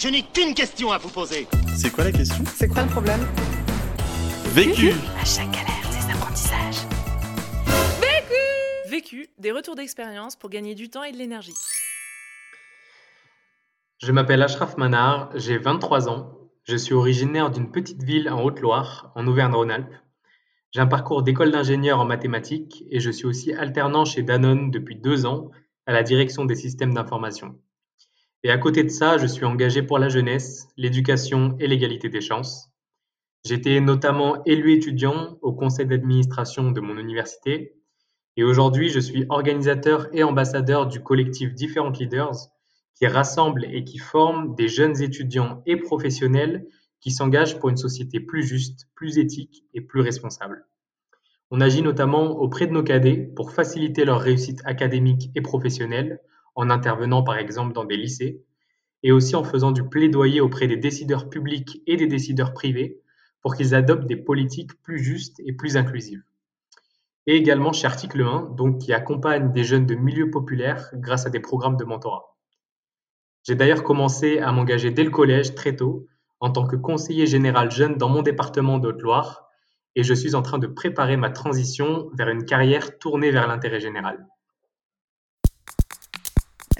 Je 0.00 0.06
n'ai 0.06 0.22
qu'une 0.22 0.54
question 0.54 0.92
à 0.92 0.98
vous 0.98 1.08
poser. 1.08 1.48
C'est 1.74 1.90
quoi 1.90 2.04
la 2.04 2.12
question? 2.12 2.44
C'est 2.54 2.68
quoi 2.68 2.84
le 2.84 2.88
problème? 2.88 3.18
Vécu 4.54 4.92
À 5.20 5.24
chaque 5.24 5.50
galère, 5.50 5.90
des 5.90 6.14
apprentissages. 6.14 6.86
Vécu, 8.88 9.26
des 9.38 9.50
retours 9.50 9.74
d'expérience 9.74 10.36
pour 10.36 10.50
gagner 10.50 10.76
du 10.76 10.88
temps 10.88 11.02
et 11.02 11.10
de 11.10 11.16
l'énergie. 11.16 11.54
Je 14.00 14.12
m'appelle 14.12 14.40
Ashraf 14.40 14.76
Manar, 14.76 15.30
j'ai 15.34 15.58
23 15.58 16.08
ans. 16.08 16.30
Je 16.62 16.76
suis 16.76 16.94
originaire 16.94 17.50
d'une 17.50 17.72
petite 17.72 18.04
ville 18.04 18.30
en 18.30 18.40
Haute-Loire, 18.44 19.10
en 19.16 19.26
Auvergne-Rhône-Alpes. 19.26 19.96
J'ai 20.70 20.80
un 20.80 20.86
parcours 20.86 21.24
d'école 21.24 21.50
d'ingénieur 21.50 21.98
en 21.98 22.04
mathématiques 22.04 22.84
et 22.88 23.00
je 23.00 23.10
suis 23.10 23.26
aussi 23.26 23.52
alternant 23.52 24.04
chez 24.04 24.22
Danone 24.22 24.70
depuis 24.70 24.94
deux 24.94 25.26
ans 25.26 25.50
à 25.86 25.92
la 25.92 26.04
direction 26.04 26.44
des 26.44 26.54
systèmes 26.54 26.94
d'information. 26.94 27.58
Et 28.44 28.50
à 28.50 28.58
côté 28.58 28.84
de 28.84 28.88
ça, 28.88 29.18
je 29.18 29.26
suis 29.26 29.44
engagé 29.44 29.82
pour 29.82 29.98
la 29.98 30.08
jeunesse, 30.08 30.68
l'éducation 30.76 31.56
et 31.58 31.66
l'égalité 31.66 32.08
des 32.08 32.20
chances. 32.20 32.70
J'étais 33.44 33.80
notamment 33.80 34.42
élu 34.44 34.72
étudiant 34.72 35.38
au 35.42 35.52
conseil 35.52 35.86
d'administration 35.86 36.70
de 36.70 36.80
mon 36.80 36.98
université 36.98 37.74
et 38.36 38.44
aujourd'hui 38.44 38.88
je 38.88 39.00
suis 39.00 39.24
organisateur 39.28 40.08
et 40.12 40.22
ambassadeur 40.22 40.86
du 40.86 41.00
collectif 41.00 41.54
Different 41.54 41.92
Leaders 41.98 42.36
qui 42.94 43.06
rassemble 43.06 43.64
et 43.64 43.84
qui 43.84 43.98
forme 43.98 44.54
des 44.54 44.68
jeunes 44.68 45.00
étudiants 45.02 45.62
et 45.66 45.76
professionnels 45.76 46.66
qui 47.00 47.10
s'engagent 47.10 47.58
pour 47.58 47.68
une 47.68 47.76
société 47.76 48.20
plus 48.20 48.42
juste, 48.42 48.88
plus 48.94 49.18
éthique 49.18 49.64
et 49.72 49.80
plus 49.80 50.00
responsable. 50.00 50.66
On 51.50 51.60
agit 51.60 51.82
notamment 51.82 52.38
auprès 52.38 52.66
de 52.66 52.72
nos 52.72 52.82
cadets 52.82 53.16
pour 53.16 53.52
faciliter 53.52 54.04
leur 54.04 54.20
réussite 54.20 54.60
académique 54.64 55.30
et 55.34 55.40
professionnelle, 55.40 56.20
en 56.58 56.70
intervenant 56.70 57.22
par 57.22 57.38
exemple 57.38 57.72
dans 57.72 57.84
des 57.84 57.96
lycées, 57.96 58.42
et 59.04 59.12
aussi 59.12 59.36
en 59.36 59.44
faisant 59.44 59.70
du 59.70 59.88
plaidoyer 59.88 60.40
auprès 60.40 60.66
des 60.66 60.76
décideurs 60.76 61.30
publics 61.30 61.82
et 61.86 61.96
des 61.96 62.08
décideurs 62.08 62.52
privés 62.52 63.00
pour 63.40 63.54
qu'ils 63.54 63.76
adoptent 63.76 64.08
des 64.08 64.16
politiques 64.16 64.82
plus 64.82 64.98
justes 64.98 65.40
et 65.46 65.52
plus 65.52 65.76
inclusives. 65.76 66.24
Et 67.28 67.36
également 67.36 67.72
chez 67.72 67.86
Article 67.86 68.22
1, 68.22 68.54
donc 68.56 68.78
qui 68.78 68.92
accompagne 68.92 69.52
des 69.52 69.62
jeunes 69.62 69.86
de 69.86 69.94
milieux 69.94 70.32
populaires 70.32 70.90
grâce 70.94 71.26
à 71.26 71.30
des 71.30 71.38
programmes 71.38 71.76
de 71.76 71.84
mentorat. 71.84 72.36
J'ai 73.44 73.54
d'ailleurs 73.54 73.84
commencé 73.84 74.40
à 74.40 74.50
m'engager 74.50 74.90
dès 74.90 75.04
le 75.04 75.10
collège, 75.10 75.54
très 75.54 75.76
tôt, 75.76 76.08
en 76.40 76.50
tant 76.50 76.66
que 76.66 76.74
conseiller 76.74 77.28
général 77.28 77.70
jeune 77.70 77.98
dans 77.98 78.08
mon 78.08 78.22
département 78.22 78.78
de 78.78 78.88
Haute-Loire, 78.88 79.48
et 79.94 80.02
je 80.02 80.14
suis 80.14 80.34
en 80.34 80.42
train 80.42 80.58
de 80.58 80.66
préparer 80.66 81.16
ma 81.16 81.30
transition 81.30 82.10
vers 82.14 82.30
une 82.30 82.44
carrière 82.44 82.98
tournée 82.98 83.30
vers 83.30 83.46
l'intérêt 83.46 83.78
général. 83.78 84.26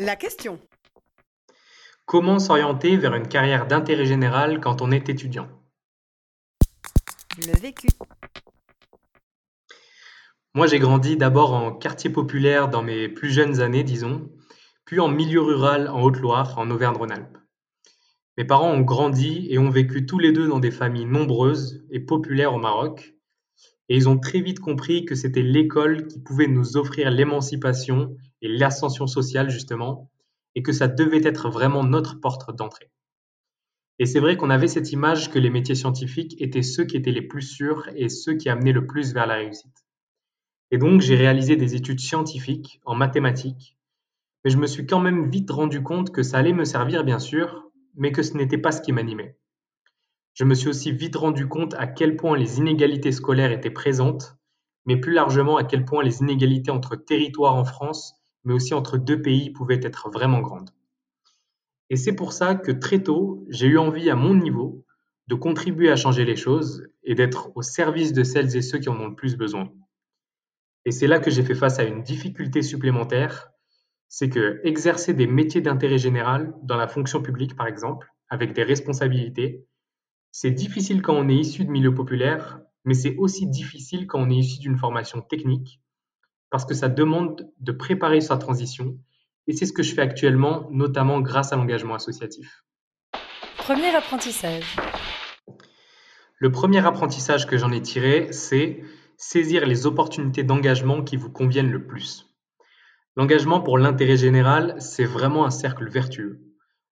La 0.00 0.14
question. 0.14 0.60
Comment 2.06 2.38
s'orienter 2.38 2.96
vers 2.96 3.16
une 3.16 3.26
carrière 3.26 3.66
d'intérêt 3.66 4.06
général 4.06 4.60
quand 4.60 4.80
on 4.80 4.92
est 4.92 5.08
étudiant? 5.08 5.48
Le 7.38 7.58
vécu. 7.58 7.88
Moi, 10.54 10.68
j'ai 10.68 10.78
grandi 10.78 11.16
d'abord 11.16 11.52
en 11.52 11.72
quartier 11.72 12.10
populaire 12.10 12.68
dans 12.68 12.84
mes 12.84 13.08
plus 13.08 13.30
jeunes 13.30 13.60
années, 13.60 13.82
disons, 13.82 14.30
puis 14.84 15.00
en 15.00 15.08
milieu 15.08 15.40
rural 15.40 15.88
en 15.88 16.02
Haute-Loire, 16.02 16.56
en 16.58 16.70
Auvergne-Rhône-Alpes. 16.70 17.36
Mes 18.36 18.44
parents 18.44 18.70
ont 18.70 18.82
grandi 18.82 19.48
et 19.50 19.58
ont 19.58 19.70
vécu 19.70 20.06
tous 20.06 20.20
les 20.20 20.30
deux 20.30 20.46
dans 20.46 20.60
des 20.60 20.70
familles 20.70 21.06
nombreuses 21.06 21.84
et 21.90 21.98
populaires 21.98 22.54
au 22.54 22.58
Maroc, 22.58 23.14
et 23.88 23.96
ils 23.96 24.08
ont 24.08 24.18
très 24.18 24.42
vite 24.42 24.60
compris 24.60 25.04
que 25.04 25.16
c'était 25.16 25.42
l'école 25.42 26.06
qui 26.06 26.20
pouvait 26.20 26.46
nous 26.46 26.76
offrir 26.76 27.10
l'émancipation 27.10 28.16
et 28.42 28.48
l'ascension 28.48 29.06
sociale, 29.06 29.50
justement, 29.50 30.10
et 30.54 30.62
que 30.62 30.72
ça 30.72 30.88
devait 30.88 31.24
être 31.24 31.50
vraiment 31.50 31.84
notre 31.84 32.20
porte 32.20 32.56
d'entrée. 32.56 32.90
Et 33.98 34.06
c'est 34.06 34.20
vrai 34.20 34.36
qu'on 34.36 34.50
avait 34.50 34.68
cette 34.68 34.92
image 34.92 35.30
que 35.30 35.38
les 35.38 35.50
métiers 35.50 35.74
scientifiques 35.74 36.40
étaient 36.40 36.62
ceux 36.62 36.84
qui 36.84 36.96
étaient 36.96 37.12
les 37.12 37.22
plus 37.22 37.42
sûrs 37.42 37.88
et 37.96 38.08
ceux 38.08 38.34
qui 38.34 38.48
amenaient 38.48 38.72
le 38.72 38.86
plus 38.86 39.12
vers 39.12 39.26
la 39.26 39.34
réussite. 39.34 39.84
Et 40.70 40.78
donc 40.78 41.00
j'ai 41.00 41.16
réalisé 41.16 41.56
des 41.56 41.74
études 41.74 42.00
scientifiques 42.00 42.80
en 42.84 42.94
mathématiques, 42.94 43.76
mais 44.44 44.50
je 44.50 44.58
me 44.58 44.66
suis 44.66 44.86
quand 44.86 45.00
même 45.00 45.30
vite 45.30 45.50
rendu 45.50 45.82
compte 45.82 46.12
que 46.12 46.22
ça 46.22 46.38
allait 46.38 46.52
me 46.52 46.64
servir 46.64 47.04
bien 47.04 47.18
sûr, 47.18 47.70
mais 47.96 48.12
que 48.12 48.22
ce 48.22 48.36
n'était 48.36 48.58
pas 48.58 48.70
ce 48.70 48.80
qui 48.80 48.92
m'animait. 48.92 49.36
Je 50.34 50.44
me 50.44 50.54
suis 50.54 50.68
aussi 50.68 50.92
vite 50.92 51.16
rendu 51.16 51.48
compte 51.48 51.74
à 51.74 51.88
quel 51.88 52.14
point 52.14 52.36
les 52.36 52.58
inégalités 52.58 53.10
scolaires 53.10 53.50
étaient 53.50 53.70
présentes, 53.70 54.36
mais 54.86 54.96
plus 54.96 55.12
largement 55.12 55.56
à 55.56 55.64
quel 55.64 55.84
point 55.84 56.04
les 56.04 56.20
inégalités 56.20 56.70
entre 56.70 56.94
territoires 56.94 57.56
en 57.56 57.64
France, 57.64 58.14
mais 58.44 58.54
aussi 58.54 58.74
entre 58.74 58.98
deux 58.98 59.20
pays 59.20 59.50
pouvaient 59.50 59.80
être 59.82 60.10
vraiment 60.10 60.40
grandes. 60.40 60.70
Et 61.90 61.96
c'est 61.96 62.14
pour 62.14 62.32
ça 62.32 62.54
que 62.54 62.72
très 62.72 63.02
tôt, 63.02 63.46
j'ai 63.48 63.66
eu 63.66 63.78
envie 63.78 64.10
à 64.10 64.16
mon 64.16 64.34
niveau 64.34 64.84
de 65.26 65.34
contribuer 65.34 65.90
à 65.90 65.96
changer 65.96 66.24
les 66.24 66.36
choses 66.36 66.86
et 67.02 67.14
d'être 67.14 67.50
au 67.54 67.62
service 67.62 68.12
de 68.12 68.24
celles 68.24 68.56
et 68.56 68.62
ceux 68.62 68.78
qui 68.78 68.88
en 68.88 69.00
ont 69.00 69.08
le 69.08 69.14
plus 69.14 69.36
besoin. 69.36 69.70
Et 70.84 70.90
c'est 70.90 71.06
là 71.06 71.18
que 71.18 71.30
j'ai 71.30 71.42
fait 71.42 71.54
face 71.54 71.78
à 71.78 71.84
une 71.84 72.02
difficulté 72.02 72.62
supplémentaire, 72.62 73.50
c'est 74.08 74.30
que 74.30 74.60
exercer 74.64 75.12
des 75.12 75.26
métiers 75.26 75.60
d'intérêt 75.60 75.98
général 75.98 76.54
dans 76.62 76.76
la 76.76 76.88
fonction 76.88 77.22
publique, 77.22 77.56
par 77.56 77.66
exemple, 77.66 78.10
avec 78.30 78.54
des 78.54 78.62
responsabilités, 78.62 79.66
c'est 80.30 80.50
difficile 80.50 81.02
quand 81.02 81.14
on 81.14 81.28
est 81.28 81.34
issu 81.34 81.64
de 81.64 81.70
milieux 81.70 81.94
populaires, 81.94 82.60
mais 82.84 82.94
c'est 82.94 83.16
aussi 83.16 83.46
difficile 83.46 84.06
quand 84.06 84.20
on 84.20 84.30
est 84.30 84.36
issu 84.36 84.60
d'une 84.60 84.78
formation 84.78 85.20
technique, 85.20 85.80
parce 86.50 86.64
que 86.64 86.74
ça 86.74 86.88
demande 86.88 87.50
de 87.60 87.72
préparer 87.72 88.20
sa 88.20 88.36
transition, 88.36 88.98
et 89.46 89.52
c'est 89.52 89.66
ce 89.66 89.72
que 89.72 89.82
je 89.82 89.94
fais 89.94 90.02
actuellement, 90.02 90.68
notamment 90.70 91.20
grâce 91.20 91.52
à 91.52 91.56
l'engagement 91.56 91.94
associatif. 91.94 92.64
Premier 93.56 93.94
apprentissage. 93.94 94.76
Le 96.38 96.52
premier 96.52 96.86
apprentissage 96.86 97.46
que 97.46 97.56
j'en 97.56 97.72
ai 97.72 97.82
tiré, 97.82 98.28
c'est 98.30 98.82
saisir 99.16 99.66
les 99.66 99.86
opportunités 99.86 100.44
d'engagement 100.44 101.02
qui 101.02 101.16
vous 101.16 101.30
conviennent 101.30 101.70
le 101.70 101.86
plus. 101.86 102.26
L'engagement 103.16 103.60
pour 103.60 103.78
l'intérêt 103.78 104.16
général, 104.16 104.76
c'est 104.78 105.04
vraiment 105.04 105.44
un 105.44 105.50
cercle 105.50 105.88
vertueux. 105.90 106.40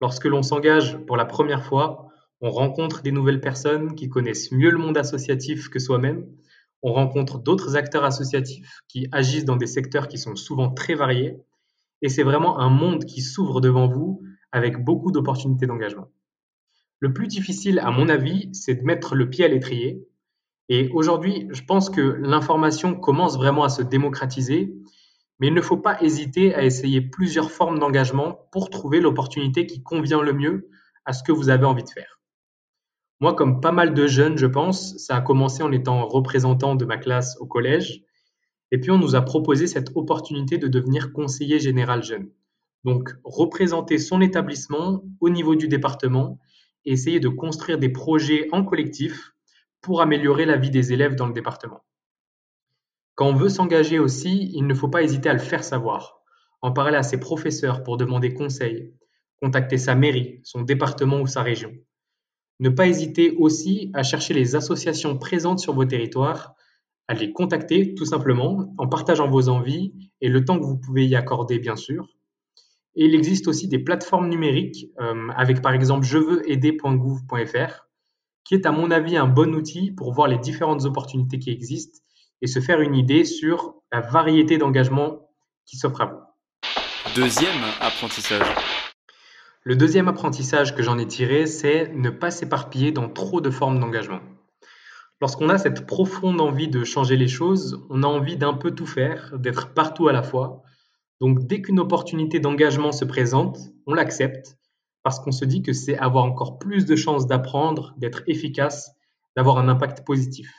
Lorsque 0.01 0.25
l'on 0.25 0.43
s'engage 0.43 0.99
pour 1.07 1.17
la 1.17 1.25
première 1.25 1.65
fois, 1.65 2.09
on 2.41 2.51
rencontre 2.51 3.03
des 3.03 3.13
nouvelles 3.13 3.41
personnes 3.41 3.95
qui 3.95 4.09
connaissent 4.09 4.51
mieux 4.51 4.71
le 4.71 4.79
monde 4.79 4.99
associatif 4.99 5.69
que 5.69 5.79
soi-même, 5.79 6.27
on 6.83 6.93
rencontre 6.93 7.39
d'autres 7.39 7.77
acteurs 7.77 8.05
associatifs 8.05 8.81
qui 8.89 9.09
agissent 9.13 9.45
dans 9.45 9.57
des 9.57 9.67
secteurs 9.67 10.09
qui 10.09 10.19
sont 10.19 10.37
souvent 10.37 10.71
très 10.71 10.95
variés, 10.95 11.37
et 12.03 12.09
c'est 12.09 12.23
vraiment 12.23 12.61
un 12.61 12.71
monde 12.71 13.05
qui 13.05 13.23
s'ouvre 13.23 13.61
devant 13.61 13.89
vous 13.89 14.23
avec 14.53 14.85
beaucoup 14.85 15.11
d'opportunités 15.11 15.67
d'engagement. 15.67 16.11
Le 17.01 17.13
plus 17.13 17.29
difficile, 17.29 17.81
à 17.81 17.91
mon 17.91 18.09
avis, 18.09 18.49
c'est 18.53 18.75
de 18.75 18.83
mettre 18.83 19.15
le 19.15 19.29
pied 19.31 19.45
à 19.45 19.49
l'étrier. 19.49 20.07
Et 20.69 20.89
aujourd'hui, 20.91 21.49
je 21.51 21.63
pense 21.63 21.91
que 21.91 22.01
l'information 22.01 22.95
commence 22.95 23.37
vraiment 23.37 23.65
à 23.65 23.69
se 23.69 23.83
démocratiser 23.83 24.75
mais 25.39 25.49
il 25.49 25.55
ne 25.55 25.61
faut 25.61 25.77
pas 25.77 26.03
hésiter 26.03 26.55
à 26.55 26.65
essayer 26.65 27.01
plusieurs 27.01 27.51
formes 27.51 27.79
d'engagement 27.79 28.49
pour 28.51 28.71
trouver 28.71 29.01
l'opportunité 29.01 29.67
qui 29.67 29.83
convient 29.83 30.21
le 30.21 30.33
mieux 30.33 30.69
à 31.05 31.13
ce 31.13 31.23
que 31.23 31.33
vous 31.33 31.49
avez 31.49 31.65
envie 31.65 31.85
de 31.85 31.91
faire. 31.91 32.18
Moi, 33.21 33.35
comme 33.35 33.61
pas 33.61 33.73
mal 33.73 33.95
de 33.95 34.07
jeunes, 34.07 34.39
je 34.39 34.47
pense, 34.47 34.97
ça 34.97 35.17
a 35.17 35.21
commencé 35.21 35.63
en 35.63 35.73
étant 35.73 36.07
représentant 36.07 36.77
de 36.77 36.85
ma 36.85 36.99
classe 36.99 37.37
au 37.41 37.47
collège. 37.47 38.05
Et 38.71 38.79
puis, 38.79 38.93
on 38.93 38.99
nous 38.99 39.17
a 39.17 39.23
proposé 39.23 39.67
cette 39.67 39.91
opportunité 39.97 40.57
de 40.57 40.69
devenir 40.69 41.13
conseiller 41.13 41.59
général 41.59 42.05
jeune. 42.05 42.31
Donc, 42.85 43.11
représenter 43.25 43.99
son 43.99 44.21
établissement 44.21 45.03
au 45.21 45.31
niveau 45.31 45.57
du 45.57 45.67
département 45.67 46.39
et 46.85 46.93
essayer 46.93 47.19
de 47.19 47.29
construire 47.29 47.79
des 47.79 47.89
projets 47.89 48.47
en 48.53 48.65
collectif 48.65 49.33
pour 49.81 50.01
améliorer 50.01 50.47
la 50.47 50.57
vie 50.57 50.71
des 50.71 50.93
élèves 50.93 51.17
dans 51.17 51.27
le 51.27 51.33
département. 51.33 51.85
Quand 53.17 53.27
on 53.27 53.35
veut 53.35 53.49
s'engager 53.49 53.99
aussi, 53.99 54.53
il 54.55 54.67
ne 54.67 54.75
faut 54.75 54.89
pas 54.89 55.03
hésiter 55.03 55.29
à 55.29 55.33
le 55.33 55.41
faire 55.41 55.65
savoir, 55.65 56.21
en 56.63 56.71
parler 56.71 56.97
à 56.97 57.03
ses 57.03 57.19
professeurs 57.19 57.83
pour 57.83 57.97
demander 57.97 58.33
conseil, 58.33 58.95
contacter 59.43 59.77
sa 59.77 59.97
mairie, 59.97 60.41
son 60.45 60.63
département 60.63 61.21
ou 61.21 61.27
sa 61.27 61.43
région. 61.43 61.73
Ne 62.61 62.71
pas 62.71 62.89
hésiter 62.89 63.37
aussi 63.39 63.91
à 63.95 64.03
chercher 64.03 64.35
les 64.35 64.57
associations 64.57 65.17
présentes 65.17 65.61
sur 65.61 65.75
vos 65.75 65.85
territoires, 65.85 66.55
à 67.07 67.15
les 67.15 67.33
contacter 67.33 67.95
tout 67.95 68.05
simplement 68.05 68.75
en 68.79 68.89
partageant 68.89 69.29
vos 69.29 69.49
envies 69.49 69.95
et 70.21 70.29
le 70.29 70.45
temps 70.45 70.59
que 70.59 70.65
vous 70.65 70.79
pouvez 70.79 71.07
y 71.07 71.17
accorder 71.17 71.59
bien 71.59 71.77
sûr. 71.77 72.09
Et 72.95 73.05
il 73.05 73.15
existe 73.15 73.49
aussi 73.49 73.69
des 73.69 73.79
plateformes 73.79 74.29
numériques 74.29 74.87
euh, 75.01 75.29
avec 75.37 75.63
par 75.63 75.73
exemple 75.73 76.05
jeveuxaider.gouv.fr 76.05 77.89
qui 78.45 78.55
est 78.55 78.67
à 78.67 78.73
mon 78.73 78.91
avis 78.91 79.17
un 79.17 79.27
bon 79.27 79.55
outil 79.55 79.93
pour 79.93 80.13
voir 80.13 80.27
les 80.27 80.39
différentes 80.39 80.85
opportunités 80.85 81.39
qui 81.39 81.51
existent 81.51 82.01
et 82.41 82.47
se 82.47 82.61
faire 82.61 82.81
une 82.81 82.95
idée 82.95 83.25
sur 83.25 83.75
la 83.93 84.01
variété 84.01 84.57
d'engagements 84.59 85.29
qui 85.67 85.77
s'offrent 85.77 86.01
à 86.01 86.07
vous. 86.07 86.21
Deuxième 87.15 87.63
apprentissage. 87.81 88.47
Le 89.69 89.77
deuxième 89.77 90.09
apprentissage 90.09 90.75
que 90.75 90.83
j'en 90.83 90.97
ai 90.97 91.07
tiré, 91.07 91.47
c'est 91.47 91.93
ne 91.93 92.09
pas 92.09 92.31
s'éparpiller 92.31 92.91
dans 92.91 93.11
trop 93.11 93.43
de 93.43 93.51
formes 93.51 93.79
d'engagement. 93.79 94.21
Lorsqu'on 95.21 95.51
a 95.51 95.59
cette 95.59 95.87
profonde 95.87 96.41
envie 96.41 96.69
de 96.69 96.85
changer 96.85 97.19
les 97.19 97.29
choses, 97.29 97.85
on 97.91 98.03
a 98.03 98.07
envie 98.07 98.39
d'un 98.39 98.55
peu 98.55 98.71
tout 98.71 98.87
faire, 98.87 99.39
d'être 99.39 99.75
partout 99.75 100.09
à 100.09 100.15
la 100.15 100.23
fois. 100.23 100.63
Donc 101.21 101.47
dès 101.47 101.61
qu'une 101.61 101.81
opportunité 101.81 102.41
d'engagement 102.41 102.93
se 102.93 103.05
présente, 103.05 103.59
on 103.87 103.93
l'accepte, 103.93 104.57
parce 105.03 105.21
qu'on 105.21 105.33
se 105.33 105.45
dit 105.45 105.61
que 105.61 105.75
c'est 105.75 105.99
avoir 105.99 106.25
encore 106.25 106.59
plus 106.59 106.87
de 106.87 106.97
chances 106.97 107.27
d'apprendre, 107.27 107.93
d'être 107.99 108.23
efficace, 108.27 108.93
d'avoir 109.37 109.59
un 109.59 109.69
impact 109.69 110.03
positif. 110.07 110.51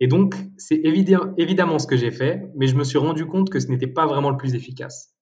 Et 0.00 0.08
donc, 0.08 0.34
c'est 0.56 0.80
évidemment 0.82 1.78
ce 1.78 1.86
que 1.86 1.96
j'ai 1.96 2.10
fait, 2.10 2.50
mais 2.56 2.66
je 2.66 2.74
me 2.74 2.82
suis 2.82 2.98
rendu 2.98 3.26
compte 3.26 3.48
que 3.48 3.60
ce 3.60 3.68
n'était 3.68 3.86
pas 3.86 4.06
vraiment 4.06 4.30
le 4.30 4.36
plus 4.36 4.56
efficace. 4.56 5.14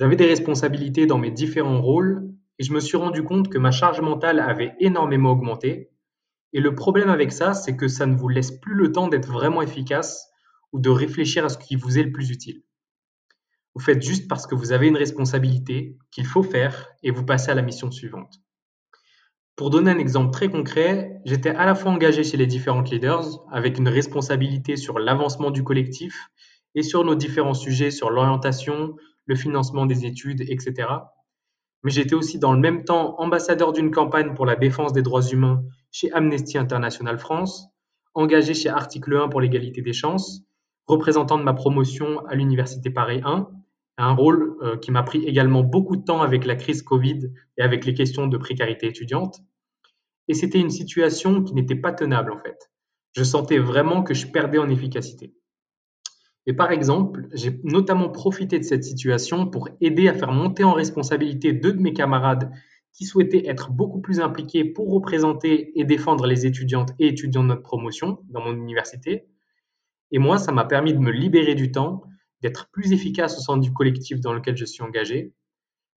J'avais 0.00 0.16
des 0.16 0.26
responsabilités 0.26 1.04
dans 1.04 1.18
mes 1.18 1.30
différents 1.30 1.82
rôles 1.82 2.32
et 2.58 2.64
je 2.64 2.72
me 2.72 2.80
suis 2.80 2.96
rendu 2.96 3.22
compte 3.22 3.50
que 3.50 3.58
ma 3.58 3.70
charge 3.70 4.00
mentale 4.00 4.40
avait 4.40 4.74
énormément 4.80 5.32
augmenté. 5.32 5.90
Et 6.54 6.60
le 6.60 6.74
problème 6.74 7.10
avec 7.10 7.32
ça, 7.32 7.52
c'est 7.52 7.76
que 7.76 7.86
ça 7.86 8.06
ne 8.06 8.16
vous 8.16 8.30
laisse 8.30 8.50
plus 8.50 8.74
le 8.74 8.92
temps 8.92 9.08
d'être 9.08 9.30
vraiment 9.30 9.60
efficace 9.60 10.30
ou 10.72 10.80
de 10.80 10.88
réfléchir 10.88 11.44
à 11.44 11.50
ce 11.50 11.58
qui 11.58 11.76
vous 11.76 11.98
est 11.98 12.02
le 12.02 12.12
plus 12.12 12.30
utile. 12.30 12.62
Vous 13.74 13.82
faites 13.82 14.00
juste 14.00 14.26
parce 14.26 14.46
que 14.46 14.54
vous 14.54 14.72
avez 14.72 14.88
une 14.88 14.96
responsabilité 14.96 15.98
qu'il 16.10 16.24
faut 16.24 16.42
faire 16.42 16.88
et 17.02 17.10
vous 17.10 17.26
passez 17.26 17.50
à 17.50 17.54
la 17.54 17.62
mission 17.62 17.90
suivante. 17.90 18.40
Pour 19.54 19.68
donner 19.68 19.90
un 19.90 19.98
exemple 19.98 20.30
très 20.30 20.48
concret, 20.48 21.20
j'étais 21.26 21.50
à 21.50 21.66
la 21.66 21.74
fois 21.74 21.92
engagé 21.92 22.24
chez 22.24 22.38
les 22.38 22.46
différentes 22.46 22.90
leaders 22.90 23.44
avec 23.52 23.76
une 23.76 23.88
responsabilité 23.88 24.76
sur 24.76 24.98
l'avancement 24.98 25.50
du 25.50 25.62
collectif 25.62 26.30
et 26.74 26.82
sur 26.82 27.04
nos 27.04 27.14
différents 27.14 27.52
sujets 27.52 27.90
sur 27.90 28.08
l'orientation, 28.08 28.96
le 29.30 29.36
financement 29.36 29.86
des 29.86 30.04
études, 30.06 30.40
etc. 30.42 30.88
Mais 31.84 31.92
j'étais 31.92 32.16
aussi 32.16 32.40
dans 32.40 32.52
le 32.52 32.58
même 32.58 32.84
temps 32.84 33.14
ambassadeur 33.20 33.72
d'une 33.72 33.92
campagne 33.92 34.34
pour 34.34 34.44
la 34.44 34.56
défense 34.56 34.92
des 34.92 35.02
droits 35.02 35.22
humains 35.22 35.62
chez 35.92 36.12
Amnesty 36.12 36.58
International 36.58 37.16
France, 37.16 37.68
engagé 38.12 38.54
chez 38.54 38.68
Article 38.68 39.16
1 39.16 39.28
pour 39.28 39.40
l'égalité 39.40 39.82
des 39.82 39.92
chances, 39.92 40.42
représentant 40.88 41.38
de 41.38 41.44
ma 41.44 41.54
promotion 41.54 42.26
à 42.26 42.34
l'Université 42.34 42.90
Paris 42.90 43.20
1 43.24 43.48
un 43.98 44.14
rôle 44.14 44.56
euh, 44.62 44.78
qui 44.78 44.90
m'a 44.90 45.02
pris 45.02 45.22
également 45.26 45.62
beaucoup 45.62 45.96
de 45.96 46.02
temps 46.02 46.22
avec 46.22 46.46
la 46.46 46.56
crise 46.56 46.82
Covid 46.82 47.30
et 47.58 47.62
avec 47.62 47.84
les 47.84 47.92
questions 47.92 48.26
de 48.26 48.38
précarité 48.38 48.86
étudiante. 48.86 49.40
Et 50.26 50.34
c'était 50.34 50.58
une 50.58 50.70
situation 50.70 51.44
qui 51.44 51.54
n'était 51.54 51.74
pas 51.76 51.92
tenable 51.92 52.32
en 52.32 52.38
fait. 52.38 52.70
Je 53.12 53.22
sentais 53.22 53.58
vraiment 53.58 54.02
que 54.02 54.14
je 54.14 54.26
perdais 54.26 54.58
en 54.58 54.70
efficacité. 54.70 55.34
Et 56.46 56.52
par 56.54 56.72
exemple, 56.72 57.28
j'ai 57.32 57.60
notamment 57.64 58.08
profité 58.08 58.58
de 58.58 58.64
cette 58.64 58.84
situation 58.84 59.46
pour 59.46 59.68
aider 59.80 60.08
à 60.08 60.14
faire 60.14 60.32
monter 60.32 60.64
en 60.64 60.72
responsabilité 60.72 61.52
deux 61.52 61.72
de 61.72 61.80
mes 61.80 61.92
camarades 61.92 62.50
qui 62.92 63.04
souhaitaient 63.04 63.46
être 63.46 63.70
beaucoup 63.70 64.00
plus 64.00 64.20
impliqués 64.20 64.64
pour 64.64 64.90
représenter 64.90 65.78
et 65.78 65.84
défendre 65.84 66.26
les 66.26 66.46
étudiantes 66.46 66.92
et 66.98 67.08
étudiants 67.08 67.42
de 67.42 67.48
notre 67.48 67.62
promotion 67.62 68.18
dans 68.28 68.40
mon 68.40 68.54
université. 68.54 69.26
Et 70.12 70.18
moi, 70.18 70.38
ça 70.38 70.52
m'a 70.52 70.64
permis 70.64 70.92
de 70.92 70.98
me 70.98 71.10
libérer 71.10 71.54
du 71.54 71.70
temps 71.70 72.02
d'être 72.42 72.70
plus 72.72 72.92
efficace 72.92 73.38
au 73.38 73.40
sein 73.40 73.58
du 73.58 73.72
collectif 73.72 74.20
dans 74.20 74.32
lequel 74.32 74.56
je 74.56 74.64
suis 74.64 74.82
engagé, 74.82 75.34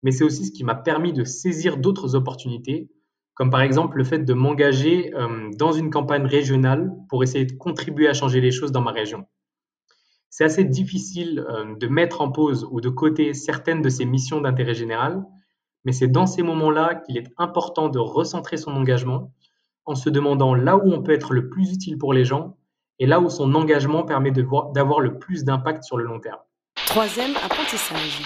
mais 0.03 0.11
c'est 0.11 0.25
aussi 0.25 0.47
ce 0.47 0.53
qui 0.53 0.65
m'a 0.65 0.75
permis 0.75 1.13
de 1.13 1.25
saisir 1.25 1.77
d'autres 1.77 2.15
opportunités, 2.15 2.91
comme 3.35 3.51
par 3.51 3.61
exemple 3.61 3.99
le 3.99 4.05
fait 4.05 4.21
de 4.21 4.35
m'engager 4.35 5.15
euh, 5.15 5.51
dans 5.57 5.73
une 5.73 5.91
campagne 5.91 6.25
régionale 6.25 6.91
pour 7.09 7.23
essayer 7.23 7.45
de 7.45 7.53
contribuer 7.53 8.09
à 8.09 8.15
changer 8.15 8.41
les 8.41 8.51
choses 8.51 8.73
dans 8.73 8.81
ma 8.81 8.93
région. 8.93 9.27
C'est 10.31 10.45
assez 10.45 10.65
difficile 10.65 11.45
euh, 11.49 11.75
de 11.77 11.87
mettre 11.89 12.21
en 12.21 12.31
pause 12.31 12.67
ou 12.71 12.81
de 12.81 12.89
côté 12.89 13.35
certaines 13.35 13.83
de 13.83 13.89
ces 13.89 14.05
missions 14.05 14.41
d'intérêt 14.41 14.75
général, 14.75 15.25
mais 15.85 15.93
c'est 15.93 16.09
dans 16.09 16.27
ces 16.27 16.43
moments-là 16.43 16.95
qu'il 16.95 17.19
est 17.19 17.33
important 17.37 17.89
de 17.89 17.99
recentrer 17.99 18.57
son 18.57 18.71
engagement 18.73 19.33
en 19.87 19.97
se 19.97 20.09
demandant 20.09 20.55
là 20.55 20.77
où 20.77 20.93
on 20.93 21.03
peut 21.03 21.13
être 21.13 21.35
le 21.35 21.49
plus 21.49 21.73
utile 21.73 21.99
pour 21.99 22.13
les 22.13 22.25
gens 22.25 22.57
et 23.01 23.07
là 23.07 23.21
où 23.21 23.29
son 23.29 23.55
engagement 23.55 24.05
permet 24.05 24.31
d'avoir 24.31 25.01
le 25.01 25.19
plus 25.19 25.45
d'impact 25.45 25.83
sur 25.83 25.97
le 25.97 26.05
long 26.05 26.21
terme. 26.21 26.39
Troisième 26.87 27.35
apprentissage. 27.45 28.23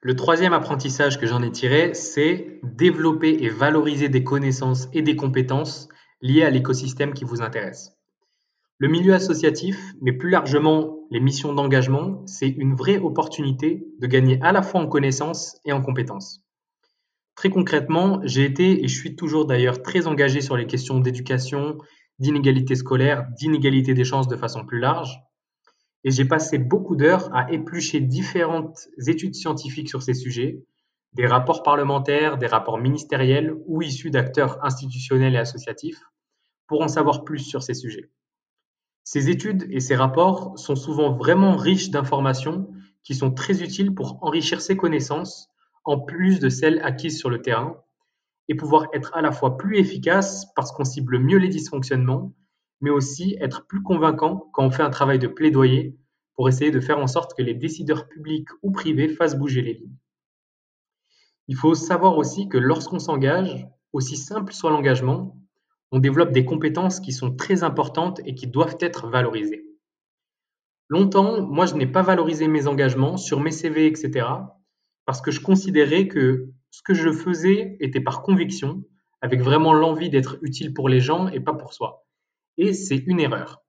Le 0.00 0.16
troisième 0.16 0.52
apprentissage 0.52 1.20
que 1.20 1.26
j'en 1.26 1.42
ai 1.42 1.52
tiré, 1.52 1.94
c'est 1.94 2.58
développer 2.64 3.44
et 3.44 3.48
valoriser 3.48 4.08
des 4.08 4.24
connaissances 4.24 4.88
et 4.92 5.02
des 5.02 5.14
compétences 5.14 5.88
liées 6.22 6.42
à 6.42 6.50
l'écosystème 6.50 7.14
qui 7.14 7.24
vous 7.24 7.40
intéresse. 7.40 8.01
Le 8.82 8.88
milieu 8.88 9.14
associatif, 9.14 9.94
mais 10.00 10.10
plus 10.10 10.30
largement 10.30 11.06
les 11.12 11.20
missions 11.20 11.52
d'engagement, 11.52 12.26
c'est 12.26 12.48
une 12.48 12.74
vraie 12.74 12.98
opportunité 12.98 13.86
de 14.00 14.06
gagner 14.08 14.40
à 14.42 14.50
la 14.50 14.60
fois 14.60 14.80
en 14.80 14.88
connaissances 14.88 15.56
et 15.64 15.72
en 15.72 15.80
compétences. 15.80 16.42
Très 17.36 17.48
concrètement, 17.48 18.20
j'ai 18.24 18.44
été 18.44 18.82
et 18.82 18.88
je 18.88 18.98
suis 18.98 19.14
toujours 19.14 19.46
d'ailleurs 19.46 19.82
très 19.82 20.08
engagé 20.08 20.40
sur 20.40 20.56
les 20.56 20.66
questions 20.66 20.98
d'éducation 20.98 21.78
d'inégalité 22.18 22.74
scolaire, 22.74 23.24
d'inégalité 23.38 23.94
des 23.94 24.02
chances 24.02 24.26
de 24.26 24.34
façon 24.34 24.66
plus 24.66 24.80
large. 24.80 25.16
Et 26.02 26.10
j'ai 26.10 26.24
passé 26.24 26.58
beaucoup 26.58 26.96
d'heures 26.96 27.30
à 27.32 27.52
éplucher 27.52 28.00
différentes 28.00 28.88
études 29.06 29.36
scientifiques 29.36 29.90
sur 29.90 30.02
ces 30.02 30.14
sujets, 30.14 30.58
des 31.12 31.28
rapports 31.28 31.62
parlementaires, 31.62 32.36
des 32.36 32.48
rapports 32.48 32.78
ministériels 32.78 33.54
ou 33.66 33.80
issus 33.80 34.10
d'acteurs 34.10 34.58
institutionnels 34.64 35.36
et 35.36 35.38
associatifs, 35.38 36.00
pour 36.66 36.82
en 36.82 36.88
savoir 36.88 37.22
plus 37.22 37.38
sur 37.38 37.62
ces 37.62 37.74
sujets. 37.74 38.10
Ces 39.04 39.30
études 39.30 39.66
et 39.70 39.80
ces 39.80 39.96
rapports 39.96 40.58
sont 40.58 40.76
souvent 40.76 41.12
vraiment 41.12 41.56
riches 41.56 41.90
d'informations 41.90 42.70
qui 43.02 43.14
sont 43.14 43.32
très 43.32 43.62
utiles 43.62 43.94
pour 43.94 44.22
enrichir 44.22 44.60
ses 44.60 44.76
connaissances, 44.76 45.48
en 45.84 45.98
plus 45.98 46.38
de 46.38 46.48
celles 46.48 46.80
acquises 46.82 47.18
sur 47.18 47.30
le 47.30 47.42
terrain, 47.42 47.76
et 48.48 48.54
pouvoir 48.54 48.86
être 48.92 49.12
à 49.14 49.22
la 49.22 49.32
fois 49.32 49.56
plus 49.56 49.78
efficace 49.78 50.46
parce 50.54 50.72
qu'on 50.72 50.84
cible 50.84 51.18
mieux 51.18 51.38
les 51.38 51.48
dysfonctionnements, 51.48 52.32
mais 52.80 52.90
aussi 52.90 53.36
être 53.40 53.66
plus 53.66 53.82
convaincant 53.82 54.50
quand 54.52 54.64
on 54.64 54.70
fait 54.70 54.82
un 54.82 54.90
travail 54.90 55.18
de 55.18 55.28
plaidoyer 55.28 55.96
pour 56.34 56.48
essayer 56.48 56.70
de 56.70 56.80
faire 56.80 56.98
en 56.98 57.06
sorte 57.06 57.34
que 57.36 57.42
les 57.42 57.54
décideurs 57.54 58.08
publics 58.08 58.48
ou 58.62 58.70
privés 58.70 59.08
fassent 59.08 59.36
bouger 59.36 59.62
les 59.62 59.74
lignes. 59.74 59.96
Il 61.48 61.56
faut 61.56 61.74
savoir 61.74 62.16
aussi 62.18 62.48
que 62.48 62.58
lorsqu'on 62.58 62.98
s'engage, 62.98 63.66
aussi 63.92 64.16
simple 64.16 64.52
soit 64.52 64.70
l'engagement, 64.70 65.36
on 65.92 65.98
développe 65.98 66.32
des 66.32 66.44
compétences 66.44 67.00
qui 67.00 67.12
sont 67.12 67.36
très 67.36 67.62
importantes 67.62 68.20
et 68.24 68.34
qui 68.34 68.46
doivent 68.46 68.78
être 68.80 69.08
valorisées. 69.08 69.66
Longtemps, 70.88 71.42
moi, 71.42 71.66
je 71.66 71.74
n'ai 71.74 71.86
pas 71.86 72.02
valorisé 72.02 72.48
mes 72.48 72.66
engagements 72.66 73.16
sur 73.16 73.40
mes 73.40 73.50
CV, 73.50 73.86
etc., 73.86 74.26
parce 75.04 75.20
que 75.20 75.30
je 75.30 75.40
considérais 75.40 76.08
que 76.08 76.48
ce 76.70 76.82
que 76.82 76.94
je 76.94 77.10
faisais 77.12 77.76
était 77.80 78.00
par 78.00 78.22
conviction, 78.22 78.84
avec 79.20 79.40
vraiment 79.40 79.74
l'envie 79.74 80.10
d'être 80.10 80.38
utile 80.42 80.72
pour 80.72 80.88
les 80.88 81.00
gens 81.00 81.28
et 81.28 81.40
pas 81.40 81.54
pour 81.54 81.74
soi. 81.74 82.06
Et 82.56 82.72
c'est 82.72 82.96
une 83.06 83.20
erreur. 83.20 83.62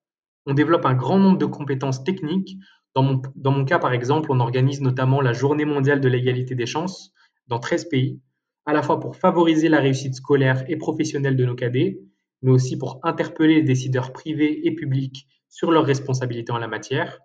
On 0.46 0.54
développe 0.54 0.86
un 0.86 0.94
grand 0.94 1.20
nombre 1.20 1.38
de 1.38 1.46
compétences 1.46 2.04
techniques. 2.04 2.58
Dans 2.96 3.04
mon, 3.04 3.66
cas, 3.66 3.80
par 3.80 3.94
exemple, 3.94 4.32
on 4.32 4.40
organise 4.40 4.82
notamment 4.82 5.22
la 5.22 5.34
Journée 5.34 5.66
mondiale 5.66 6.00
de 6.02 6.08
l'égalité 6.08 6.56
des 6.56 6.66
chances 6.66 7.12
dans 7.48 7.60
13 7.60 7.90
pays, 7.90 8.20
à 8.66 8.74
la 8.74 8.82
fois 8.82 9.00
pour 9.00 9.16
favoriser 9.16 9.68
la 9.68 9.80
réussite 9.80 10.16
scolaire 10.16 10.64
et 10.70 10.78
professionnelle 10.78 11.36
de 11.36 11.46
nos 11.46 11.56
cadets, 11.56 12.00
mais 12.44 12.52
aussi 12.52 12.78
pour 12.78 13.00
interpeller 13.04 13.56
les 13.56 13.64
décideurs 13.64 14.14
privés 14.14 14.68
et 14.68 14.76
publics 14.76 15.28
sur 15.50 15.72
leurs 15.72 15.86
responsabilités 15.86 16.52
en 16.52 16.60
la 16.60 16.68
matière, 16.68 17.20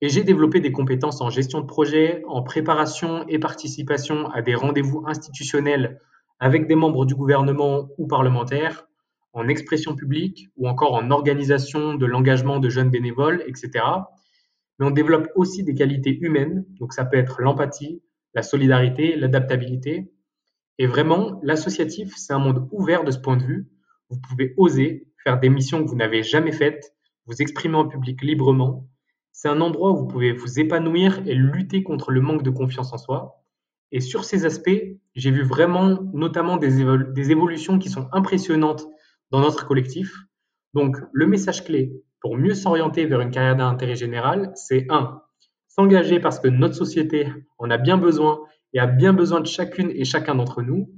et 0.00 0.08
j'ai 0.08 0.22
développé 0.22 0.60
des 0.60 0.72
compétences 0.72 1.20
en 1.20 1.30
gestion 1.30 1.60
de 1.60 1.66
projet, 1.66 2.22
en 2.28 2.42
préparation 2.42 3.26
et 3.26 3.38
participation 3.38 4.28
à 4.30 4.42
des 4.42 4.54
rendez-vous 4.54 5.04
institutionnels 5.06 5.98
avec 6.40 6.66
des 6.66 6.74
membres 6.74 7.06
du 7.06 7.14
gouvernement 7.14 7.88
ou 7.96 8.06
parlementaires, 8.06 8.86
en 9.32 9.48
expression 9.48 9.96
publique 9.96 10.48
ou 10.56 10.68
encore 10.68 10.94
en 10.94 11.10
organisation 11.10 11.94
de 11.94 12.06
l'engagement 12.06 12.58
de 12.58 12.68
jeunes 12.68 12.90
bénévoles, 12.90 13.42
etc. 13.46 13.84
Mais 14.78 14.86
on 14.86 14.90
développe 14.90 15.28
aussi 15.36 15.62
des 15.64 15.74
qualités 15.74 16.18
humaines, 16.20 16.66
donc 16.78 16.92
ça 16.92 17.04
peut 17.04 17.16
être 17.16 17.40
l'empathie, 17.40 18.02
la 18.34 18.42
solidarité, 18.42 19.16
l'adaptabilité. 19.16 20.12
Et 20.78 20.86
vraiment, 20.86 21.40
l'associatif, 21.42 22.14
c'est 22.16 22.32
un 22.32 22.38
monde 22.38 22.68
ouvert 22.72 23.04
de 23.04 23.10
ce 23.10 23.18
point 23.18 23.36
de 23.36 23.44
vue. 23.44 23.68
Vous 24.14 24.20
pouvez 24.20 24.54
oser 24.56 25.08
faire 25.22 25.40
des 25.40 25.48
missions 25.48 25.82
que 25.82 25.88
vous 25.88 25.96
n'avez 25.96 26.22
jamais 26.22 26.52
faites, 26.52 26.94
vous 27.26 27.40
exprimer 27.40 27.76
en 27.76 27.88
public 27.88 28.22
librement, 28.22 28.88
c'est 29.32 29.48
un 29.48 29.60
endroit 29.60 29.90
où 29.90 29.96
vous 29.96 30.06
pouvez 30.06 30.30
vous 30.30 30.60
épanouir 30.60 31.20
et 31.26 31.34
lutter 31.34 31.82
contre 31.82 32.12
le 32.12 32.20
manque 32.20 32.44
de 32.44 32.50
confiance 32.50 32.92
en 32.92 32.98
soi. 32.98 33.42
Et 33.90 33.98
sur 33.98 34.24
ces 34.24 34.46
aspects, 34.46 34.70
j'ai 35.16 35.30
vu 35.32 35.42
vraiment 35.42 35.98
notamment 36.12 36.56
des, 36.56 36.80
évolutions 37.30 37.80
qui 37.80 37.88
sont 37.88 38.08
impressionnantes 38.12 38.86
dans 39.32 39.40
notre 39.40 39.66
collectif. 39.66 40.14
Donc, 40.72 40.98
le 41.12 41.26
message 41.26 41.64
clé 41.64 42.00
pour 42.20 42.36
mieux 42.36 42.54
s'orienter 42.54 43.06
vers 43.06 43.20
une 43.20 43.32
carrière 43.32 43.56
d'intérêt 43.56 43.96
général, 43.96 44.52
c'est 44.54 44.86
1. 44.88 45.20
S'engager 45.66 46.20
parce 46.20 46.38
que 46.38 46.46
notre 46.46 46.76
société 46.76 47.26
en 47.58 47.70
a 47.70 47.76
bien 47.76 47.98
besoin 47.98 48.40
et 48.72 48.78
a 48.78 48.86
bien 48.86 49.12
besoin 49.12 49.40
de 49.40 49.46
chacune 49.46 49.90
et 49.90 50.04
chacun 50.04 50.36
d'entre 50.36 50.62
nous. 50.62 50.90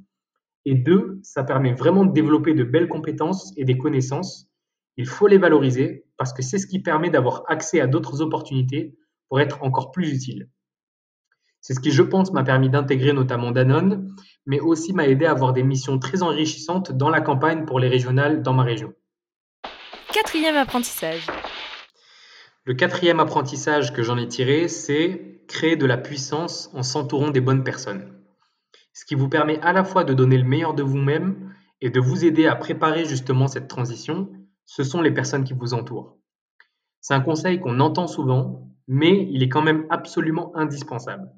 Et 0.66 0.74
2. 0.74 1.20
Ça 1.22 1.42
permet 1.42 1.72
vraiment 1.72 2.04
de 2.04 2.12
développer 2.12 2.52
de 2.52 2.64
belles 2.64 2.88
compétences 2.88 3.54
et 3.56 3.64
des 3.64 3.78
connaissances 3.78 4.50
il 4.96 5.06
faut 5.06 5.26
les 5.26 5.38
valoriser 5.38 6.06
parce 6.16 6.32
que 6.32 6.42
c'est 6.42 6.58
ce 6.58 6.66
qui 6.66 6.80
permet 6.80 7.10
d'avoir 7.10 7.44
accès 7.48 7.80
à 7.80 7.86
d'autres 7.86 8.22
opportunités 8.22 8.96
pour 9.28 9.40
être 9.40 9.62
encore 9.62 9.90
plus 9.90 10.12
utile. 10.12 10.48
C'est 11.60 11.74
ce 11.74 11.80
qui, 11.80 11.90
je 11.90 12.02
pense, 12.02 12.32
m'a 12.32 12.44
permis 12.44 12.70
d'intégrer 12.70 13.12
notamment 13.12 13.50
Danone, 13.50 14.14
mais 14.46 14.60
aussi 14.60 14.92
m'a 14.92 15.06
aidé 15.08 15.26
à 15.26 15.32
avoir 15.32 15.52
des 15.52 15.64
missions 15.64 15.98
très 15.98 16.22
enrichissantes 16.22 16.92
dans 16.92 17.10
la 17.10 17.20
campagne 17.20 17.66
pour 17.66 17.80
les 17.80 17.88
régionales 17.88 18.42
dans 18.42 18.52
ma 18.52 18.62
région. 18.62 18.94
Quatrième 20.12 20.56
apprentissage. 20.56 21.26
Le 22.64 22.74
quatrième 22.74 23.20
apprentissage 23.20 23.92
que 23.92 24.02
j'en 24.02 24.16
ai 24.16 24.28
tiré, 24.28 24.68
c'est 24.68 25.42
créer 25.48 25.76
de 25.76 25.86
la 25.86 25.98
puissance 25.98 26.70
en 26.72 26.82
s'entourant 26.82 27.30
des 27.30 27.40
bonnes 27.40 27.64
personnes. 27.64 28.15
Ce 28.96 29.04
qui 29.04 29.14
vous 29.14 29.28
permet 29.28 29.60
à 29.60 29.74
la 29.74 29.84
fois 29.84 30.04
de 30.04 30.14
donner 30.14 30.38
le 30.38 30.48
meilleur 30.48 30.72
de 30.72 30.82
vous-même 30.82 31.54
et 31.82 31.90
de 31.90 32.00
vous 32.00 32.24
aider 32.24 32.46
à 32.46 32.56
préparer 32.56 33.04
justement 33.04 33.46
cette 33.46 33.68
transition, 33.68 34.30
ce 34.64 34.84
sont 34.84 35.02
les 35.02 35.10
personnes 35.10 35.44
qui 35.44 35.52
vous 35.52 35.74
entourent. 35.74 36.16
C'est 37.02 37.12
un 37.12 37.20
conseil 37.20 37.60
qu'on 37.60 37.80
entend 37.80 38.06
souvent, 38.06 38.72
mais 38.88 39.28
il 39.30 39.42
est 39.42 39.50
quand 39.50 39.60
même 39.60 39.84
absolument 39.90 40.50
indispensable. 40.56 41.30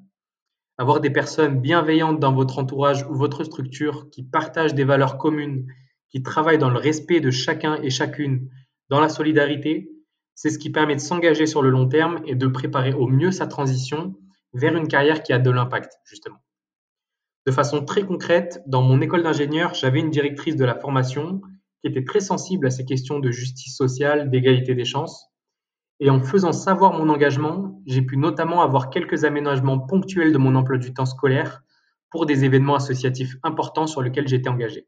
Avoir 0.77 1.01
des 1.01 1.09
personnes 1.09 1.59
bienveillantes 1.59 2.21
dans 2.21 2.31
votre 2.31 2.59
entourage 2.59 3.05
ou 3.09 3.15
votre 3.15 3.43
structure 3.43 4.09
qui 4.09 4.23
partagent 4.23 4.73
des 4.73 4.85
valeurs 4.85 5.17
communes, 5.17 5.67
qui 6.07 6.23
travaillent 6.23 6.59
dans 6.59 6.69
le 6.69 6.79
respect 6.79 7.19
de 7.19 7.29
chacun 7.29 7.75
et 7.83 7.89
chacune, 7.89 8.49
dans 8.87 9.01
la 9.01 9.09
solidarité, 9.09 9.91
c'est 10.33 10.49
ce 10.49 10.59
qui 10.59 10.69
permet 10.69 10.95
de 10.95 11.01
s'engager 11.01 11.45
sur 11.45 11.61
le 11.61 11.71
long 11.71 11.89
terme 11.89 12.21
et 12.25 12.35
de 12.35 12.47
préparer 12.47 12.93
au 12.93 13.07
mieux 13.07 13.31
sa 13.31 13.47
transition 13.47 14.15
vers 14.53 14.77
une 14.77 14.87
carrière 14.87 15.23
qui 15.23 15.33
a 15.33 15.39
de 15.39 15.51
l'impact, 15.51 15.99
justement. 16.05 16.39
De 17.49 17.53
façon 17.55 17.83
très 17.83 18.03
concrète, 18.03 18.61
dans 18.67 18.83
mon 18.83 19.01
école 19.01 19.23
d'ingénieur, 19.23 19.73
j'avais 19.73 20.01
une 20.01 20.11
directrice 20.11 20.55
de 20.55 20.65
la 20.65 20.75
formation 20.75 21.41
qui 21.81 21.87
était 21.87 22.03
très 22.03 22.19
sensible 22.19 22.67
à 22.67 22.69
ces 22.69 22.85
questions 22.85 23.17
de 23.17 23.31
justice 23.31 23.75
sociale, 23.75 24.29
d'égalité 24.29 24.75
des 24.75 24.85
chances. 24.85 25.31
Et 25.99 26.11
en 26.11 26.21
faisant 26.21 26.51
savoir 26.51 26.93
mon 26.93 27.09
engagement, 27.09 27.81
j'ai 27.87 28.03
pu 28.03 28.17
notamment 28.17 28.61
avoir 28.61 28.91
quelques 28.91 29.25
aménagements 29.25 29.79
ponctuels 29.79 30.31
de 30.31 30.37
mon 30.37 30.53
emploi 30.53 30.77
du 30.77 30.93
temps 30.93 31.07
scolaire 31.07 31.63
pour 32.11 32.27
des 32.27 32.45
événements 32.45 32.75
associatifs 32.75 33.37
importants 33.41 33.87
sur 33.87 34.03
lesquels 34.03 34.27
j'étais 34.27 34.49
engagé. 34.49 34.85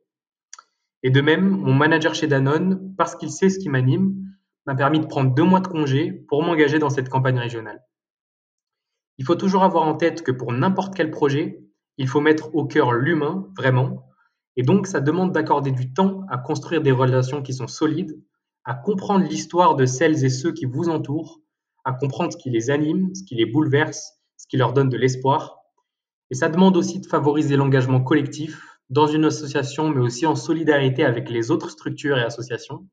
Et 1.02 1.10
de 1.10 1.22
même, 1.22 1.50
mon 1.50 1.74
manager 1.74 2.14
chez 2.14 2.28
Danone, 2.28 2.94
parce 2.96 3.16
qu'il 3.16 3.32
sait 3.32 3.50
ce 3.50 3.58
qui 3.58 3.70
m'anime, 3.70 4.14
m'a 4.68 4.76
permis 4.76 5.00
de 5.00 5.08
prendre 5.08 5.34
deux 5.34 5.46
mois 5.46 5.62
de 5.62 5.68
congé 5.68 6.12
pour 6.12 6.44
m'engager 6.44 6.78
dans 6.78 6.92
cette 6.92 7.10
campagne 7.10 7.40
régionale. 7.40 7.84
Il 9.18 9.26
faut 9.26 9.34
toujours 9.34 9.64
avoir 9.64 9.86
en 9.86 9.96
tête 9.96 10.22
que 10.22 10.32
pour 10.32 10.52
n'importe 10.54 10.94
quel 10.94 11.10
projet, 11.10 11.58
il 12.02 12.08
faut 12.08 12.20
mettre 12.20 12.56
au 12.56 12.66
cœur 12.66 12.94
l'humain, 12.94 13.48
vraiment, 13.56 14.08
et 14.58 14.64
donc 14.64 14.88
ça 14.88 15.00
demande 15.00 15.32
d'accorder 15.32 15.72
du 15.72 15.94
temps 15.94 16.26
à 16.30 16.40
construire 16.40 16.82
des 16.82 16.92
relations 16.92 17.44
qui 17.44 17.54
sont 17.54 17.68
solides, 17.68 18.20
à 18.64 18.74
comprendre 18.74 19.24
l'histoire 19.24 19.76
de 19.76 19.86
celles 19.86 20.26
et 20.26 20.30
ceux 20.30 20.52
qui 20.52 20.66
vous 20.66 20.90
entourent, 20.90 21.42
à 21.86 21.94
comprendre 21.94 22.34
ce 22.34 22.38
qui 22.38 22.50
les 22.50 22.72
anime, 22.72 23.14
ce 23.14 23.24
qui 23.24 23.36
les 23.36 23.46
bouleverse, 23.46 24.14
ce 24.38 24.48
qui 24.48 24.58
leur 24.58 24.74
donne 24.74 24.90
de 24.90 24.98
l'espoir. 24.98 25.60
Et 26.32 26.36
ça 26.36 26.50
demande 26.50 26.76
aussi 26.76 27.00
de 27.00 27.06
favoriser 27.06 27.56
l'engagement 27.56 28.02
collectif 28.02 28.80
dans 28.90 29.06
une 29.06 29.26
association, 29.26 29.90
mais 29.90 30.02
aussi 30.02 30.26
en 30.26 30.36
solidarité 30.36 31.06
avec 31.06 31.30
les 31.30 31.52
autres 31.52 31.70
structures 31.70 32.18
et 32.18 32.24
associations. 32.24 32.88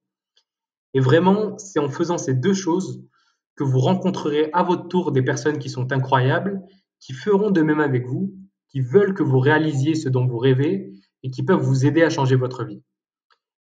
Et 0.93 1.01
vraiment, 1.01 1.57
c'est 1.57 1.81
en 1.81 1.89
faisant 1.89 2.19
ces 2.19 2.35
deux 2.35 2.55
choses 2.55 3.03
que 3.57 3.65
vous 3.65 3.81
rencontrerez 3.81 4.51
à 4.53 4.63
votre 4.63 4.87
tour 4.89 5.13
des 5.13 5.23
personnes 5.23 5.59
qui 5.59 5.71
sont 5.71 5.93
incroyables, 5.93 6.61
qui 7.01 7.15
feront 7.15 7.51
de 7.51 7.63
même 7.63 7.81
avec 7.81 8.07
vous, 8.07 8.35
qui 8.69 8.81
veulent 8.81 9.15
que 9.15 9.23
vous 9.23 9.39
réalisiez 9.39 9.95
ce 9.95 10.09
dont 10.09 10.27
vous 10.27 10.39
rêvez 10.39 10.93
et 11.23 11.31
qui 11.31 11.43
peuvent 11.43 11.61
vous 11.61 11.87
aider 11.87 12.03
à 12.03 12.11
changer 12.11 12.37
votre 12.37 12.65
vie. 12.65 12.83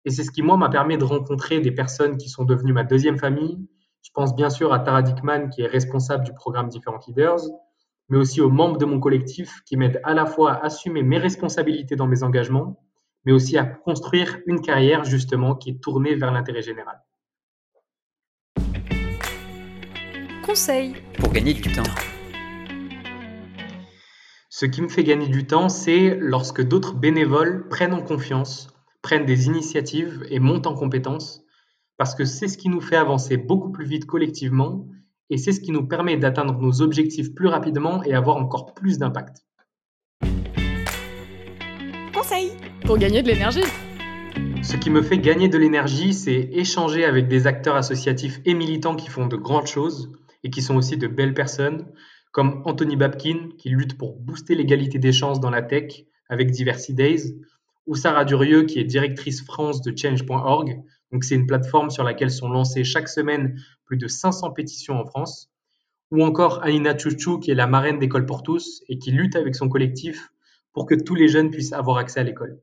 Et 0.05 0.11
c'est 0.11 0.23
ce 0.23 0.31
qui, 0.31 0.43
moi, 0.43 0.57
m'a 0.57 0.69
permis 0.69 0.99
de 0.99 1.05
rencontrer 1.05 1.61
des 1.61 1.73
personnes 1.73 2.17
qui 2.17 2.29
sont 2.29 2.45
devenues 2.45 2.73
ma 2.73 2.85
deuxième 2.85 3.19
famille. 3.19 3.59
Je 4.03 4.11
pense 4.15 4.35
bien 4.37 4.51
sûr 4.51 4.73
à 4.73 4.79
Tara 4.79 5.03
Dickman, 5.03 5.49
qui 5.49 5.63
est 5.63 5.67
responsable 5.67 6.25
du 6.25 6.33
programme 6.33 6.69
Different 6.69 7.01
Leaders, 7.09 7.41
mais 8.09 8.19
aussi 8.19 8.41
aux 8.41 8.51
membres 8.51 8.79
de 8.79 8.85
mon 8.85 9.01
collectif 9.01 9.63
qui 9.65 9.77
m'aident 9.77 10.01
à 10.05 10.15
la 10.15 10.27
fois 10.27 10.53
à 10.53 10.67
assumer 10.67 11.03
mes 11.03 11.19
responsabilités 11.19 11.97
dans 11.97 12.07
mes 12.07 12.23
engagements, 12.23 12.81
mais 13.25 13.33
aussi 13.33 13.59
à 13.59 13.65
construire 13.65 14.39
une 14.47 14.61
carrière 14.61 15.05
justement 15.05 15.57
qui 15.57 15.71
est 15.71 15.83
tournée 15.83 16.15
vers 16.15 16.31
l'intérêt 16.31 16.63
général. 16.63 17.03
Conseil 20.45 20.95
Pour 21.19 21.33
gagner 21.33 21.55
du 21.55 21.63
temps. 21.63 22.16
Ce 24.59 24.65
qui 24.65 24.81
me 24.81 24.89
fait 24.89 25.05
gagner 25.05 25.29
du 25.29 25.47
temps, 25.47 25.69
c'est 25.69 26.17
lorsque 26.19 26.63
d'autres 26.63 26.95
bénévoles 26.95 27.69
prennent 27.69 27.93
en 27.93 28.01
confiance, 28.01 28.69
prennent 29.03 29.27
des 29.27 29.49
initiatives 29.49 30.27
et 30.31 30.39
montent 30.39 30.67
en 30.67 30.73
compétences, 30.73 31.43
parce 31.99 32.15
que 32.15 32.25
c'est 32.25 32.49
ce 32.49 32.57
qui 32.57 32.71
nous 32.71 32.81
fait 32.81 32.97
avancer 32.97 33.37
beaucoup 33.37 33.71
plus 33.71 33.85
vite 33.85 34.07
collectivement 34.07 34.89
et 35.29 35.37
c'est 35.37 35.53
ce 35.53 35.61
qui 35.61 35.73
nous 35.73 35.87
permet 35.87 36.17
d'atteindre 36.17 36.59
nos 36.59 36.81
objectifs 36.81 37.35
plus 37.35 37.49
rapidement 37.49 38.03
et 38.05 38.15
avoir 38.15 38.39
encore 38.39 38.73
plus 38.73 38.97
d'impact. 38.97 39.45
Conseil. 42.15 42.53
Pour 42.87 42.97
gagner 42.97 43.23
de 43.23 43.29
l'énergie. 43.29 43.61
Ce 44.63 44.79
qui 44.79 44.89
me 44.89 45.03
fait 45.03 45.19
gagner 45.19 45.49
de 45.49 45.59
l'énergie, 45.59 46.15
c'est 46.15 46.49
échanger 46.53 47.05
avec 47.05 47.29
des 47.29 47.47
acteurs 47.47 47.77
associatifs 47.77 48.41
et 48.47 48.55
militants 48.55 48.97
qui 48.97 49.11
font 49.11 49.27
de 49.27 49.37
grandes 49.37 49.67
choses 49.67 50.11
et 50.45 50.49
qui 50.49 50.63
sont 50.63 50.77
aussi 50.77 50.97
de 50.97 51.09
belles 51.09 51.35
personnes, 51.35 51.93
comme 52.37 52.61
Anthony 52.67 52.97
Babkin, 52.97 53.49
qui 53.57 53.71
lutte 53.71 53.97
pour 53.97 54.21
booster 54.21 54.55
l'égalité 54.55 54.99
des 54.99 55.11
chances 55.11 55.41
dans 55.41 55.49
la 55.49 55.63
tech 55.63 56.05
avec 56.29 56.51
Diversity 56.51 56.93
Days, 56.93 57.35
ou 57.87 57.95
Sarah 57.95 58.27
Durieux, 58.27 58.65
qui 58.65 58.79
est 58.79 58.85
directrice 58.85 59.43
France 59.43 59.81
de 59.81 59.97
Change.org. 59.97 60.83
Donc, 61.13 61.25
c'est 61.25 61.35
une 61.35 61.47
plateforme 61.47 61.89
sur 61.89 62.05
laquelle 62.05 62.31
sont 62.31 62.51
lancées 62.51 62.85
chaque 62.85 63.09
semaine 63.09 63.59
plus 63.87 63.97
de 63.97 64.07
500 64.07 64.51
pétitions 64.51 65.01
en 65.01 65.07
France. 65.07 65.51
Ou 66.11 66.23
encore 66.23 66.63
Anina 66.63 66.95
Chouchou, 66.95 67.39
qui 67.39 67.53
est 67.53 67.55
la 67.55 67.67
marraine 67.67 67.99
d'École 67.99 68.27
pour 68.27 68.43
tous 68.43 68.83
et 68.91 68.99
qui 68.99 69.13
lutte 69.13 69.35
avec 69.35 69.55
son 69.55 69.71
collectif 69.71 70.29
pour 70.75 70.85
que 70.85 70.95
tous 70.95 71.15
les 71.15 71.29
jeunes 71.29 71.51
puissent 71.51 71.73
avoir 71.73 71.97
accès 71.97 72.21
à 72.21 72.23
l'école. 72.23 72.61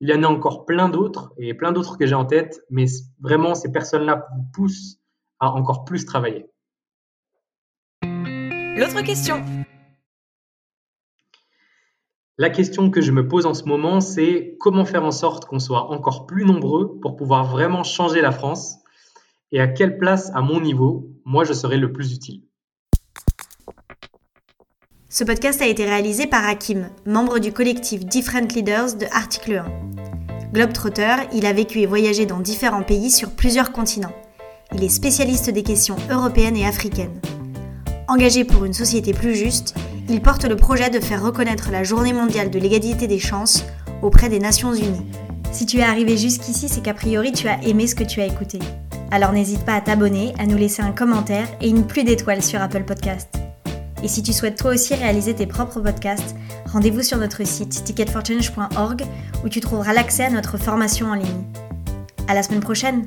Il 0.00 0.08
y 0.08 0.14
en 0.14 0.22
a 0.22 0.28
encore 0.28 0.66
plein 0.66 0.88
d'autres 0.88 1.34
et 1.36 1.52
plein 1.52 1.72
d'autres 1.72 1.98
que 1.98 2.06
j'ai 2.06 2.14
en 2.14 2.26
tête, 2.26 2.60
mais 2.70 2.84
vraiment, 3.18 3.56
ces 3.56 3.72
personnes-là 3.72 4.28
vous 4.36 4.44
poussent 4.52 5.00
à 5.40 5.50
encore 5.50 5.84
plus 5.84 6.04
travailler. 6.04 6.46
L'autre 8.80 9.02
question 9.02 9.44
La 12.38 12.48
question 12.48 12.90
que 12.90 13.02
je 13.02 13.12
me 13.12 13.28
pose 13.28 13.44
en 13.44 13.52
ce 13.52 13.64
moment, 13.64 14.00
c'est 14.00 14.56
comment 14.58 14.86
faire 14.86 15.04
en 15.04 15.10
sorte 15.10 15.44
qu'on 15.44 15.58
soit 15.58 15.90
encore 15.90 16.24
plus 16.24 16.46
nombreux 16.46 16.98
pour 17.02 17.14
pouvoir 17.14 17.44
vraiment 17.44 17.84
changer 17.84 18.22
la 18.22 18.32
France 18.32 18.78
et 19.52 19.60
à 19.60 19.68
quelle 19.68 19.98
place, 19.98 20.30
à 20.34 20.40
mon 20.40 20.62
niveau, 20.62 21.10
moi 21.26 21.44
je 21.44 21.52
serai 21.52 21.76
le 21.76 21.92
plus 21.92 22.14
utile. 22.14 22.40
Ce 25.10 25.24
podcast 25.24 25.60
a 25.60 25.66
été 25.66 25.84
réalisé 25.84 26.26
par 26.26 26.48
Hakim, 26.48 26.88
membre 27.04 27.38
du 27.38 27.52
collectif 27.52 28.06
Different 28.06 28.48
Leaders 28.54 28.96
de 28.96 29.04
Article 29.12 29.62
1. 30.42 30.52
Globetrotter, 30.54 31.16
il 31.34 31.44
a 31.44 31.52
vécu 31.52 31.80
et 31.80 31.86
voyagé 31.86 32.24
dans 32.24 32.40
différents 32.40 32.82
pays 32.82 33.10
sur 33.10 33.32
plusieurs 33.32 33.72
continents. 33.72 34.16
Il 34.72 34.82
est 34.82 34.88
spécialiste 34.88 35.50
des 35.50 35.64
questions 35.64 35.96
européennes 36.10 36.56
et 36.56 36.64
africaines. 36.64 37.20
Engagé 38.10 38.42
pour 38.42 38.64
une 38.64 38.72
société 38.72 39.12
plus 39.12 39.36
juste, 39.36 39.76
il 40.08 40.20
porte 40.20 40.44
le 40.44 40.56
projet 40.56 40.90
de 40.90 40.98
faire 40.98 41.22
reconnaître 41.22 41.70
la 41.70 41.84
Journée 41.84 42.12
mondiale 42.12 42.50
de 42.50 42.58
l'égalité 42.58 43.06
des 43.06 43.20
chances 43.20 43.64
auprès 44.02 44.28
des 44.28 44.40
Nations 44.40 44.74
Unies. 44.74 45.06
Si 45.52 45.64
tu 45.64 45.78
es 45.78 45.84
arrivé 45.84 46.16
jusqu'ici, 46.16 46.68
c'est 46.68 46.82
qu'a 46.82 46.92
priori 46.92 47.30
tu 47.30 47.46
as 47.46 47.62
aimé 47.62 47.86
ce 47.86 47.94
que 47.94 48.02
tu 48.02 48.20
as 48.20 48.26
écouté. 48.26 48.58
Alors 49.12 49.30
n'hésite 49.30 49.64
pas 49.64 49.74
à 49.74 49.80
t'abonner, 49.80 50.34
à 50.40 50.46
nous 50.46 50.56
laisser 50.56 50.82
un 50.82 50.90
commentaire 50.90 51.46
et 51.60 51.68
une 51.68 51.86
pluie 51.86 52.02
d'étoiles 52.02 52.42
sur 52.42 52.60
Apple 52.60 52.82
Podcast. 52.82 53.28
Et 54.02 54.08
si 54.08 54.24
tu 54.24 54.32
souhaites 54.32 54.58
toi 54.58 54.72
aussi 54.72 54.96
réaliser 54.96 55.36
tes 55.36 55.46
propres 55.46 55.78
podcasts, 55.78 56.34
rendez-vous 56.66 57.04
sur 57.04 57.18
notre 57.18 57.46
site 57.46 57.84
ticketforchange.org 57.84 59.04
où 59.44 59.48
tu 59.48 59.60
trouveras 59.60 59.92
l'accès 59.92 60.24
à 60.24 60.30
notre 60.30 60.58
formation 60.58 61.06
en 61.06 61.14
ligne. 61.14 61.44
À 62.26 62.34
la 62.34 62.42
semaine 62.42 62.58
prochaine! 62.58 63.06